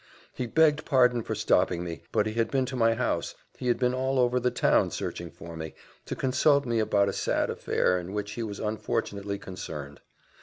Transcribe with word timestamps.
He 0.33 0.47
begged 0.47 0.83
pardon 0.83 1.21
for 1.21 1.35
stopping 1.35 1.83
me, 1.83 2.01
but 2.11 2.25
he 2.25 2.33
had 2.33 2.49
been 2.49 2.65
to 2.65 2.75
my 2.75 2.95
house 2.95 3.35
he 3.59 3.67
had 3.67 3.77
been 3.77 3.93
all 3.93 4.17
over 4.17 4.39
the 4.39 4.49
town 4.49 4.89
searching 4.89 5.29
for 5.29 5.55
me, 5.55 5.75
to 6.07 6.15
consult 6.15 6.65
me 6.65 6.79
about 6.79 7.07
a 7.07 7.13
sad 7.13 7.51
affair, 7.51 7.99
in 7.99 8.11
which 8.11 8.31
he 8.31 8.41
was 8.41 8.59
unfortunately 8.59 9.37
concerned. 9.37 10.01